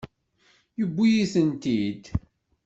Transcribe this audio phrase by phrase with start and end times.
[0.77, 2.03] Yewwi-iyi-tent-id.